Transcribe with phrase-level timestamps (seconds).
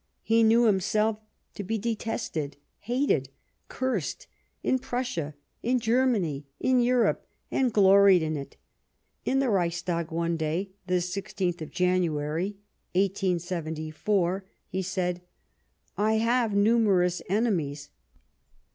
[0.23, 1.19] He knew himself
[1.53, 3.29] to be detested, hated,
[3.67, 4.25] cursed,
[4.63, 8.57] in Prussia, in Germany, in Europe, and gloried in it.
[9.25, 12.57] In the Reichstag one day (the i6th of January,
[12.95, 15.21] 1874) he said:
[15.95, 17.91] "I have numerous enemies.